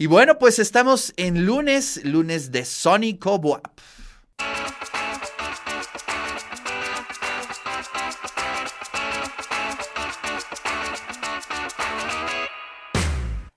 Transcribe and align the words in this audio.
Y 0.00 0.06
bueno, 0.06 0.38
pues 0.38 0.58
estamos 0.58 1.12
en 1.18 1.44
lunes, 1.44 2.02
lunes 2.06 2.50
de 2.50 2.64
Sónico 2.64 3.38
Boap. 3.38 3.68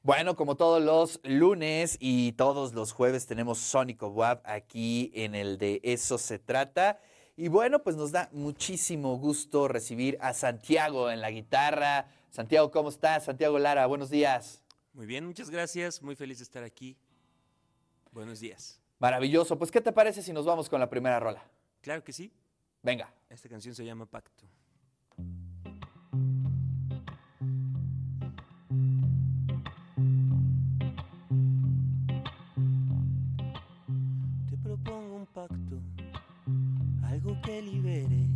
Bueno, 0.01 0.35
como 0.35 0.57
todos 0.57 0.83
los 0.83 1.21
lunes 1.23 1.95
y 2.01 2.33
todos 2.33 2.73
los 2.73 2.91
jueves 2.91 3.25
tenemos 3.25 3.59
Sónico 3.59 4.09
Web 4.09 4.41
aquí 4.43 5.13
en 5.15 5.35
el 5.35 5.57
de 5.57 5.79
Eso 5.81 6.17
se 6.17 6.39
trata. 6.39 6.99
Y 7.37 7.47
bueno, 7.47 7.83
pues 7.83 7.95
nos 7.95 8.11
da 8.11 8.27
muchísimo 8.33 9.17
gusto 9.17 9.69
recibir 9.69 10.17
a 10.19 10.33
Santiago 10.33 11.09
en 11.09 11.21
la 11.21 11.31
guitarra. 11.31 12.07
Santiago, 12.31 12.69
¿cómo 12.69 12.89
estás? 12.89 13.23
Santiago 13.23 13.57
Lara, 13.59 13.85
buenos 13.85 14.09
días. 14.09 14.62
Muy 14.93 15.07
bien, 15.07 15.25
muchas 15.25 15.49
gracias. 15.49 16.01
Muy 16.03 16.15
feliz 16.15 16.37
de 16.37 16.43
estar 16.43 16.63
aquí. 16.63 16.95
Buenos 18.11 18.39
días. 18.39 18.79
Maravilloso. 18.99 19.57
Pues, 19.57 19.71
¿qué 19.71 19.81
te 19.81 19.91
parece 19.91 20.21
si 20.21 20.31
nos 20.31 20.45
vamos 20.45 20.69
con 20.69 20.79
la 20.79 20.89
primera 20.89 21.19
rola? 21.19 21.43
Claro 21.81 22.03
que 22.03 22.13
sí. 22.13 22.31
Venga. 22.83 23.11
Esta 23.27 23.49
canción 23.49 23.73
se 23.73 23.83
llama 23.83 24.05
Pacto. 24.05 24.45
Te 34.49 34.57
propongo 34.63 35.15
un 35.15 35.25
pacto, 35.25 35.81
algo 37.03 37.41
que 37.41 37.61
libere 37.63 38.27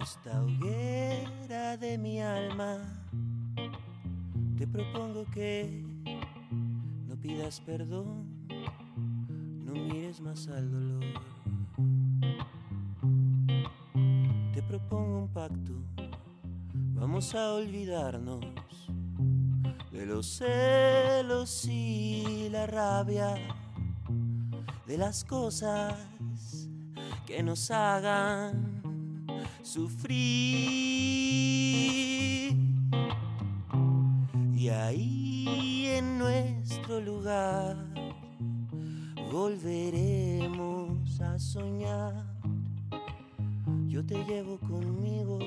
esta 0.00 0.42
hoguera 0.44 1.76
de 1.76 1.98
mi 1.98 2.20
alma. 2.20 3.02
Te 4.62 4.68
propongo 4.68 5.26
que 5.34 5.84
no 7.08 7.16
pidas 7.16 7.60
perdón, 7.62 8.46
no 9.64 9.72
mires 9.72 10.20
más 10.20 10.46
al 10.46 10.70
dolor. 10.70 11.04
Te 14.54 14.62
propongo 14.62 15.18
un 15.18 15.28
pacto, 15.32 15.72
vamos 16.94 17.34
a 17.34 17.54
olvidarnos 17.54 18.38
de 19.90 20.06
los 20.06 20.28
celos 20.28 21.64
y 21.64 22.48
la 22.48 22.68
rabia, 22.68 23.34
de 24.86 24.96
las 24.96 25.24
cosas 25.24 25.98
que 27.26 27.42
nos 27.42 27.68
hagan 27.72 28.80
sufrir. 29.64 30.92
Y 34.62 34.68
ahí 34.68 35.86
en 35.88 36.18
nuestro 36.18 37.00
lugar 37.00 37.76
volveremos 39.32 41.20
a 41.20 41.36
soñar. 41.36 42.14
Yo 43.88 44.06
te 44.06 44.24
llevo 44.24 44.60
conmigo. 44.60 45.40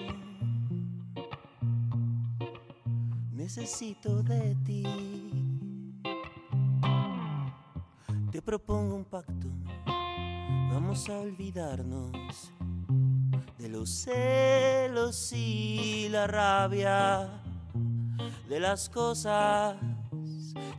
Necesito 3.31 4.21
de 4.21 4.53
ti. 4.65 4.83
Te 8.33 8.41
propongo 8.41 8.97
un 8.97 9.05
pacto. 9.05 9.47
Vamos 10.73 11.07
a 11.07 11.21
olvidarnos 11.21 12.51
de 13.57 13.69
los 13.69 13.89
celos 13.91 15.31
y 15.31 16.09
la 16.09 16.27
rabia, 16.27 17.44
de 18.49 18.59
las 18.59 18.89
cosas 18.89 19.75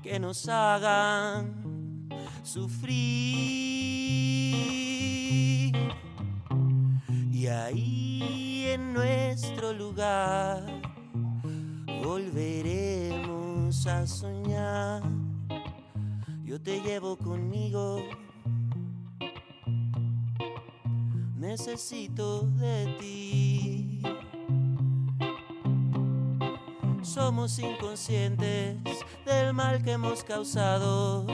que 0.02 0.18
nos 0.18 0.48
hagan 0.48 2.08
sufrir. 2.42 3.56
Y 7.32 7.46
ahí 7.48 8.66
en 8.68 8.92
nuestro 8.92 9.72
lugar 9.72 10.64
volveremos 12.02 13.86
a 13.86 14.06
soñar. 14.06 15.02
Yo 16.44 16.60
te 16.60 16.80
llevo 16.80 17.16
conmigo. 17.16 18.02
Necesito 21.36 22.42
de 22.42 22.96
ti. 22.98 24.02
Somos 27.06 27.58
inconscientes 27.60 28.76
del 29.24 29.54
mal 29.54 29.80
que 29.82 29.92
hemos 29.92 30.24
causado, 30.24 31.24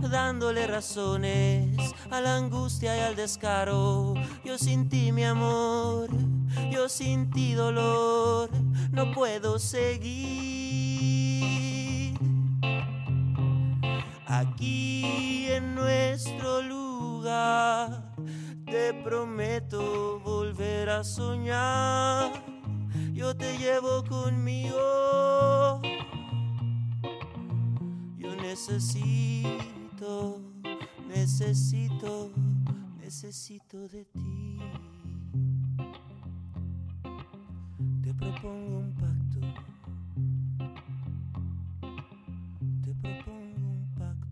dándole 0.00 0.66
razones 0.68 1.76
a 2.10 2.20
la 2.20 2.36
angustia 2.36 2.96
y 2.96 3.00
al 3.00 3.16
descaro. 3.16 4.14
Yo 4.44 4.56
sin 4.56 4.88
ti, 4.88 5.10
mi 5.10 5.24
amor, 5.24 6.08
yo 6.70 6.88
sin 6.88 7.30
ti, 7.30 7.54
dolor, 7.54 8.48
no 8.92 9.12
puedo 9.12 9.58
seguir. 9.58 10.28
Aquí 14.24 15.48
en 15.50 15.74
nuestro 15.74 16.62
lugar, 16.62 18.14
te 18.66 18.94
prometo 18.94 20.20
volver 20.20 20.88
a 20.90 21.02
soñar 21.02 21.97
necesito, 29.42 30.40
necesito, 31.06 32.30
necesito 33.00 33.88
de 33.88 34.04
ti. 34.04 34.58
Te 38.02 38.14
propongo 38.14 38.78
un 38.78 38.94
pacto. 38.94 39.40
Te 42.84 42.94
propongo 42.94 43.68
un 43.70 43.94
pacto. 43.98 44.28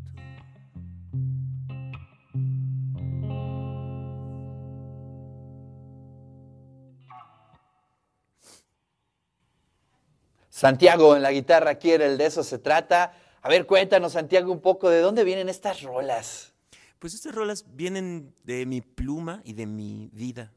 Santiago 10.50 11.16
en 11.16 11.22
la 11.22 11.32
guitarra 11.32 11.74
quiere 11.74 12.06
el 12.06 12.16
de 12.16 12.26
eso 12.26 12.42
se 12.42 12.58
trata. 12.58 13.12
A 13.46 13.48
ver, 13.48 13.64
cuéntanos, 13.64 14.14
Santiago, 14.14 14.50
un 14.50 14.60
poco 14.60 14.90
de 14.90 14.98
dónde 14.98 15.22
vienen 15.22 15.48
estas 15.48 15.82
rolas. 15.82 16.52
Pues 16.98 17.14
estas 17.14 17.32
rolas 17.32 17.64
vienen 17.76 18.34
de 18.42 18.66
mi 18.66 18.80
pluma 18.80 19.40
y 19.44 19.52
de 19.52 19.66
mi 19.66 20.10
vida 20.12 20.52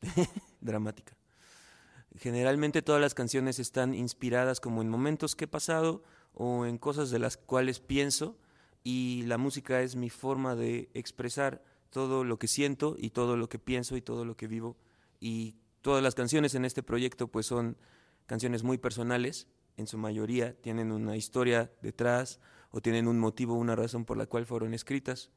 dramática. 0.62 1.14
Generalmente 2.16 2.80
todas 2.80 2.98
las 2.98 3.12
canciones 3.12 3.58
están 3.58 3.92
inspiradas 3.92 4.58
como 4.58 4.80
en 4.80 4.88
momentos 4.88 5.36
que 5.36 5.44
he 5.44 5.48
pasado 5.48 6.02
o 6.32 6.64
en 6.64 6.78
cosas 6.78 7.10
de 7.10 7.18
las 7.18 7.36
cuales 7.36 7.78
pienso 7.78 8.38
y 8.82 9.24
la 9.26 9.36
música 9.36 9.82
es 9.82 9.94
mi 9.94 10.08
forma 10.08 10.54
de 10.56 10.88
expresar 10.94 11.62
todo 11.90 12.24
lo 12.24 12.38
que 12.38 12.48
siento 12.48 12.96
y 12.98 13.10
todo 13.10 13.36
lo 13.36 13.50
que 13.50 13.58
pienso 13.58 13.98
y 13.98 14.00
todo 14.00 14.24
lo 14.24 14.38
que 14.38 14.46
vivo 14.46 14.78
y 15.20 15.56
todas 15.82 16.02
las 16.02 16.14
canciones 16.14 16.54
en 16.54 16.64
este 16.64 16.82
proyecto 16.82 17.28
pues 17.28 17.44
son 17.44 17.76
canciones 18.24 18.62
muy 18.62 18.78
personales, 18.78 19.46
en 19.80 19.86
su 19.86 19.98
mayoría 19.98 20.54
tienen 20.60 20.92
una 20.92 21.16
historia 21.16 21.70
detrás 21.82 22.38
o 22.70 22.80
tienen 22.80 23.08
un 23.08 23.18
motivo, 23.18 23.54
una 23.54 23.74
razón 23.74 24.04
por 24.04 24.16
la 24.16 24.26
cual 24.26 24.46
fueron 24.46 24.74
escritas. 24.74 25.30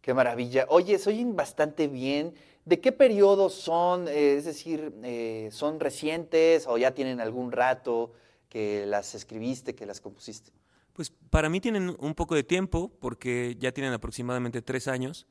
Qué 0.00 0.14
maravilla. 0.14 0.66
Oye, 0.68 0.98
se 0.98 1.10
oyen 1.10 1.36
bastante 1.36 1.86
bien. 1.86 2.34
¿De 2.64 2.80
qué 2.80 2.90
periodo 2.92 3.50
son? 3.50 4.08
Eh, 4.08 4.36
es 4.36 4.44
decir, 4.44 4.92
eh, 5.02 5.48
¿son 5.52 5.78
recientes 5.78 6.66
o 6.66 6.78
ya 6.78 6.92
tienen 6.92 7.20
algún 7.20 7.52
rato 7.52 8.12
que 8.48 8.86
las 8.86 9.14
escribiste, 9.14 9.74
que 9.74 9.86
las 9.86 10.00
compusiste? 10.00 10.52
Pues 10.94 11.10
para 11.30 11.48
mí 11.48 11.60
tienen 11.60 11.94
un 11.98 12.14
poco 12.14 12.34
de 12.34 12.42
tiempo 12.42 12.90
porque 13.00 13.56
ya 13.58 13.72
tienen 13.72 13.92
aproximadamente 13.92 14.62
tres 14.62 14.88
años, 14.88 15.26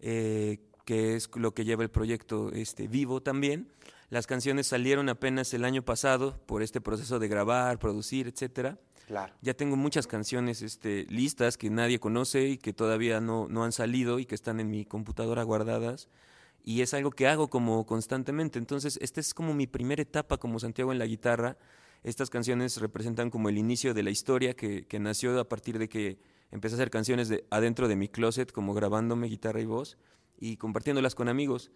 eh, 0.00 0.58
que 0.84 1.16
es 1.16 1.30
lo 1.36 1.54
que 1.54 1.64
lleva 1.64 1.82
el 1.82 1.90
proyecto 1.90 2.50
este, 2.52 2.88
vivo 2.88 3.22
también. 3.22 3.68
Las 4.10 4.26
canciones 4.26 4.66
salieron 4.66 5.08
apenas 5.08 5.52
el 5.54 5.64
año 5.64 5.82
pasado 5.82 6.38
por 6.46 6.62
este 6.62 6.80
proceso 6.80 7.18
de 7.18 7.28
grabar, 7.28 7.78
producir, 7.78 8.28
etcétera. 8.28 8.78
Claro. 9.06 9.34
Ya 9.42 9.54
tengo 9.54 9.76
muchas 9.76 10.06
canciones 10.06 10.62
este, 10.62 11.04
listas 11.10 11.58
que 11.58 11.70
nadie 11.70 11.98
conoce 11.98 12.48
y 12.48 12.58
que 12.58 12.72
todavía 12.72 13.20
no, 13.20 13.48
no 13.48 13.64
han 13.64 13.72
salido 13.72 14.18
y 14.18 14.26
que 14.26 14.34
están 14.34 14.60
en 14.60 14.70
mi 14.70 14.84
computadora 14.84 15.42
guardadas. 15.42 16.08
Y 16.62 16.80
es 16.80 16.94
algo 16.94 17.10
que 17.10 17.28
hago 17.28 17.48
como 17.48 17.84
constantemente. 17.84 18.58
Entonces, 18.58 18.98
esta 19.02 19.20
es 19.20 19.34
como 19.34 19.52
mi 19.52 19.66
primera 19.66 20.00
etapa 20.00 20.38
como 20.38 20.58
Santiago 20.58 20.92
en 20.92 20.98
la 20.98 21.06
guitarra. 21.06 21.58
Estas 22.02 22.30
canciones 22.30 22.80
representan 22.80 23.30
como 23.30 23.48
el 23.48 23.58
inicio 23.58 23.92
de 23.92 24.02
la 24.02 24.10
historia 24.10 24.54
que, 24.54 24.86
que 24.86 24.98
nació 24.98 25.38
a 25.38 25.48
partir 25.48 25.78
de 25.78 25.88
que 25.88 26.18
empecé 26.50 26.74
a 26.74 26.76
hacer 26.76 26.90
canciones 26.90 27.28
de, 27.28 27.44
adentro 27.50 27.88
de 27.88 27.96
mi 27.96 28.08
closet, 28.08 28.52
como 28.52 28.72
grabándome 28.72 29.26
guitarra 29.26 29.60
y 29.60 29.66
voz 29.66 29.98
y 30.38 30.56
compartiéndolas 30.56 31.14
con 31.14 31.28
amigos. 31.28 31.70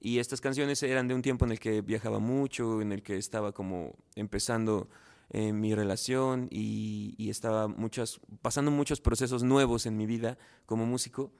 Y 0.00 0.18
estas 0.18 0.40
canciones 0.40 0.82
eran 0.82 1.08
de 1.08 1.14
un 1.14 1.22
tiempo 1.22 1.44
en 1.44 1.52
el 1.52 1.60
que 1.60 1.80
viajaba 1.80 2.18
mucho, 2.18 2.82
en 2.82 2.92
el 2.92 3.02
que 3.02 3.16
estaba 3.16 3.52
como 3.52 3.94
empezando 4.14 4.88
en 5.30 5.60
mi 5.60 5.74
relación 5.74 6.48
y, 6.50 7.14
y 7.16 7.30
estaba 7.30 7.68
muchas, 7.68 8.20
pasando 8.42 8.70
muchos 8.70 9.00
procesos 9.00 9.42
nuevos 9.42 9.86
en 9.86 9.96
mi 9.96 10.06
vida 10.06 10.38
como 10.66 10.86
músico. 10.86 11.32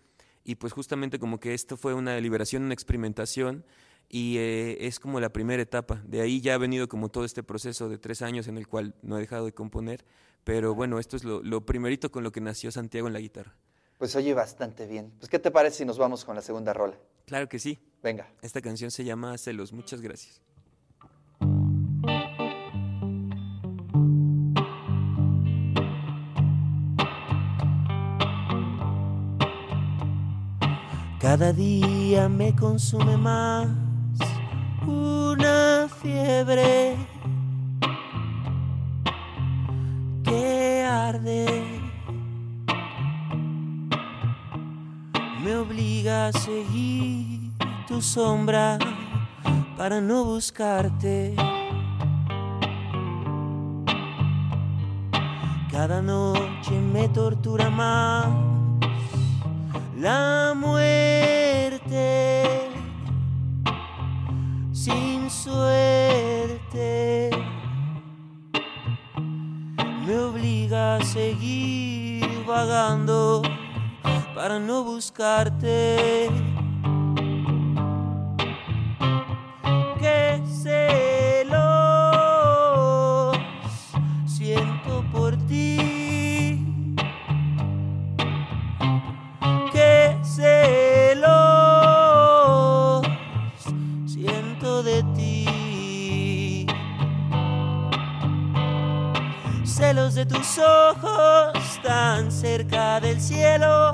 Y 0.44 0.56
pues 0.56 0.72
justamente 0.72 1.18
como 1.18 1.40
que 1.40 1.54
esto 1.54 1.76
fue 1.76 1.94
una 1.94 2.18
liberación, 2.20 2.64
una 2.64 2.74
experimentación 2.74 3.64
y 4.08 4.36
eh, 4.38 4.86
es 4.86 5.00
como 5.00 5.20
la 5.20 5.30
primera 5.30 5.62
etapa. 5.62 6.02
De 6.06 6.20
ahí 6.20 6.40
ya 6.40 6.54
ha 6.54 6.58
venido 6.58 6.88
como 6.88 7.08
todo 7.08 7.24
este 7.24 7.42
proceso 7.42 7.88
de 7.88 7.98
tres 7.98 8.22
años 8.22 8.46
en 8.48 8.58
el 8.58 8.68
cual 8.68 8.94
no 9.02 9.16
he 9.16 9.20
dejado 9.20 9.46
de 9.46 9.52
componer, 9.52 10.04
pero 10.44 10.74
bueno, 10.74 10.98
esto 10.98 11.16
es 11.16 11.24
lo, 11.24 11.42
lo 11.42 11.64
primerito 11.64 12.10
con 12.10 12.22
lo 12.22 12.32
que 12.32 12.40
nació 12.40 12.70
Santiago 12.70 13.06
en 13.06 13.14
la 13.14 13.20
guitarra. 13.20 13.54
Pues 13.98 14.14
oye 14.16 14.34
bastante 14.34 14.86
bien. 14.86 15.12
Pues 15.18 15.30
¿qué 15.30 15.38
te 15.38 15.50
parece 15.50 15.78
si 15.78 15.84
nos 15.84 15.98
vamos 15.98 16.24
con 16.24 16.36
la 16.36 16.42
segunda 16.42 16.72
rola? 16.72 16.98
Claro 17.26 17.48
que 17.48 17.58
sí. 17.58 17.78
Venga. 18.02 18.28
Esta 18.42 18.60
canción 18.60 18.90
se 18.90 19.04
llama 19.04 19.36
Celos. 19.38 19.72
Muchas 19.72 20.00
gracias. 20.00 20.42
Cada 31.24 31.54
día 31.54 32.28
me 32.28 32.54
consume 32.54 33.16
más 33.16 33.66
una 34.86 35.88
fiebre 36.02 36.96
que 40.22 40.84
arde. 40.86 41.63
Obliga 45.64 46.26
a 46.26 46.32
seguir 46.32 47.50
tu 47.88 48.02
sombra 48.02 48.78
para 49.76 50.00
no 50.00 50.24
buscarte. 50.24 51.34
Cada 55.70 56.02
noche 56.02 56.72
me 56.92 57.08
tortura 57.08 57.70
más 57.70 58.26
Celos 99.64 100.14
de 100.14 100.24
tus 100.24 100.58
ojos 100.58 101.52
tan 101.82 102.32
cerca 102.32 103.00
del 103.00 103.20
cielo. 103.20 103.90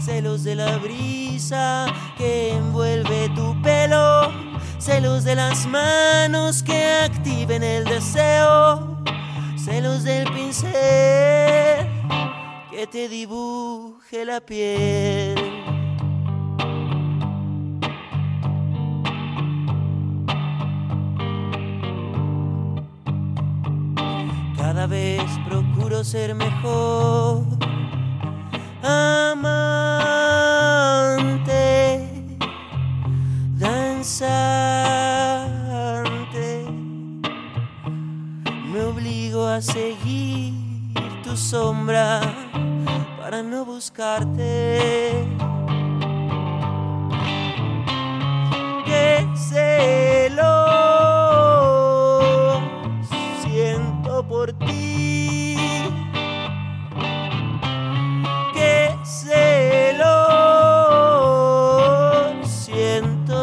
Celos 0.00 0.42
de 0.42 0.54
la 0.54 0.78
brisa 0.78 1.86
que 2.16 2.52
envuelve 2.54 3.28
tu 3.36 3.54
pelo. 3.62 4.32
Celos 4.78 5.24
de 5.24 5.34
las 5.34 5.66
manos 5.66 6.62
que 6.62 6.82
activen 7.04 7.62
el 7.62 7.84
deseo. 7.84 9.02
Celos 9.56 10.02
del 10.02 10.24
pincel 10.32 10.72
que 12.70 12.86
te 12.90 13.08
dibuje 13.08 14.24
la 14.24 14.40
piel. 14.40 15.77
Vez 24.88 25.22
procuro 25.46 26.02
ser 26.02 26.34
mejor. 26.34 27.44
Amante, 28.82 29.68
danzante, 33.58 34.64
me 38.72 38.82
obligo 38.82 39.46
a 39.46 39.60
seguir 39.60 40.54
tu 41.22 41.36
sombra 41.36 42.20
para 43.20 43.42
no 43.42 43.64
buscarte. 43.64 44.97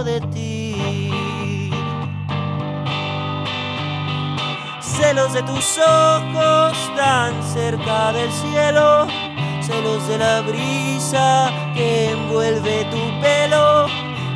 De 0.03 0.19
ti. 0.33 1.11
Celos 4.81 5.33
de 5.33 5.43
tus 5.43 5.77
ojos 5.77 6.77
tan 6.95 7.31
cerca 7.43 8.11
del 8.11 8.31
cielo. 8.31 9.07
Celos 9.61 10.07
de 10.07 10.17
la 10.17 10.41
brisa 10.41 11.51
que 11.75 12.11
envuelve 12.11 12.85
tu 12.85 13.21
pelo. 13.21 13.87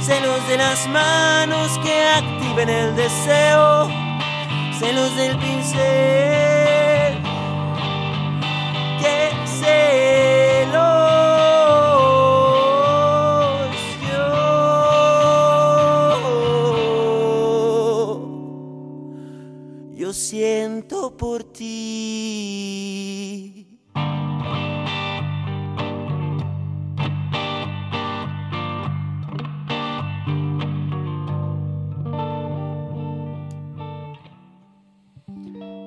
Celos 0.00 0.46
de 0.48 0.56
las 0.58 0.86
manos 0.88 1.78
que 1.82 2.04
activen 2.08 2.68
el 2.68 2.96
deseo. 2.96 3.88
Celos 4.78 5.14
del 5.16 5.36
pincel. 5.38 6.57
Siento 20.28 21.16
por 21.16 21.42
ti. 21.42 21.64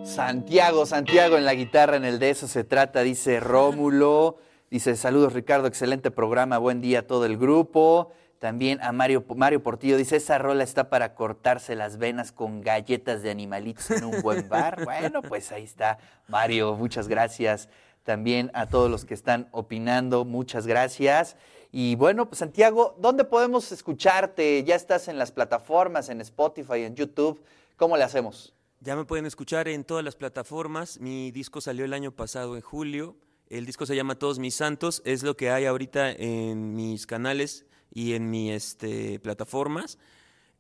Santiago, 0.03 0.87
Santiago 0.87 1.37
en 1.37 1.45
la 1.45 1.53
guitarra, 1.53 1.97
en 1.97 2.05
el 2.05 2.17
de 2.17 2.31
eso 2.31 2.47
se 2.47 2.63
trata, 2.63 3.01
dice 3.01 3.39
Rómulo. 3.39 4.37
Dice, 4.71 4.95
saludos 4.95 5.33
Ricardo, 5.33 5.67
excelente 5.67 6.09
programa, 6.09 6.57
buen 6.57 6.81
día 6.81 6.99
a 6.99 7.03
todo 7.03 7.25
el 7.25 7.37
grupo. 7.37 8.11
También 8.41 8.81
a 8.81 8.91
Mario, 8.91 9.23
Mario 9.35 9.61
Portillo 9.61 9.97
dice, 9.97 10.15
esa 10.15 10.39
rola 10.39 10.63
está 10.63 10.89
para 10.89 11.13
cortarse 11.13 11.75
las 11.75 11.99
venas 11.99 12.31
con 12.31 12.61
galletas 12.61 13.21
de 13.21 13.29
animalitos 13.29 13.91
en 13.91 14.03
un 14.03 14.19
buen 14.23 14.49
bar. 14.49 14.81
Bueno, 14.83 15.21
pues 15.21 15.51
ahí 15.51 15.63
está, 15.63 15.99
Mario, 16.27 16.75
muchas 16.75 17.07
gracias. 17.07 17.69
También 18.01 18.49
a 18.55 18.65
todos 18.65 18.89
los 18.89 19.05
que 19.05 19.13
están 19.13 19.47
opinando, 19.51 20.25
muchas 20.25 20.65
gracias. 20.65 21.35
Y 21.71 21.93
bueno, 21.97 22.29
pues 22.29 22.39
Santiago, 22.39 22.95
¿dónde 22.97 23.25
podemos 23.25 23.71
escucharte? 23.71 24.63
Ya 24.63 24.73
estás 24.73 25.07
en 25.07 25.19
las 25.19 25.31
plataformas, 25.31 26.09
en 26.09 26.19
Spotify, 26.21 26.79
en 26.79 26.95
YouTube. 26.95 27.43
¿Cómo 27.77 27.95
le 27.95 28.03
hacemos? 28.05 28.55
Ya 28.79 28.95
me 28.95 29.05
pueden 29.05 29.27
escuchar 29.27 29.67
en 29.67 29.83
todas 29.83 30.03
las 30.03 30.15
plataformas. 30.15 30.99
Mi 30.99 31.29
disco 31.29 31.61
salió 31.61 31.85
el 31.85 31.93
año 31.93 32.11
pasado 32.11 32.55
en 32.55 32.63
julio. 32.63 33.17
El 33.49 33.67
disco 33.67 33.85
se 33.85 33.95
llama 33.95 34.15
Todos 34.15 34.39
mis 34.39 34.55
santos. 34.55 35.03
Es 35.05 35.21
lo 35.21 35.37
que 35.37 35.51
hay 35.51 35.65
ahorita 35.65 36.09
en 36.09 36.73
mis 36.73 37.05
canales 37.05 37.67
y 37.93 38.13
en 38.13 38.29
mis 38.29 38.51
este, 38.51 39.19
plataformas. 39.19 39.97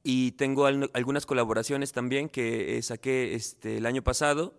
Y 0.03 0.31
tengo 0.33 0.65
al- 0.65 0.89
algunas 0.93 1.25
colaboraciones 1.25 1.91
también 1.91 2.27
que 2.29 2.77
eh, 2.77 2.81
saqué 2.81 3.35
este, 3.35 3.77
el 3.77 3.85
año 3.85 4.01
pasado. 4.03 4.53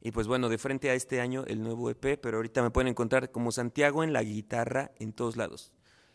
Y 0.00 0.10
pues 0.12 0.26
bueno, 0.26 0.48
de 0.48 0.58
frente 0.58 0.90
a 0.90 0.94
este 0.94 1.20
año 1.20 1.44
el 1.46 1.62
nuevo 1.62 1.90
EP, 1.90 2.18
pero 2.20 2.36
ahorita 2.38 2.62
me 2.62 2.70
pueden 2.70 2.88
encontrar 2.88 3.30
como 3.30 3.50
Santiago 3.52 4.04
en 4.04 4.12
la 4.12 4.22
guitarra 4.22 4.92
en 4.98 5.12
todos 5.12 5.36
lados. 5.36 5.72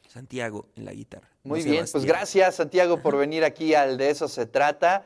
Santiago 0.07 0.67
en 0.75 0.85
la 0.85 0.93
guitarra. 0.93 1.29
no 1.43 1.49
Muy 1.49 1.63
bien, 1.63 1.77
pues 1.79 1.91
Sebastián. 1.91 2.15
gracias 2.17 2.55
Santiago 2.55 3.01
por 3.01 3.17
venir 3.17 3.43
aquí 3.45 3.73
al 3.75 3.97
De 3.97 4.09
eso 4.09 4.27
se 4.27 4.45
trata. 4.45 5.05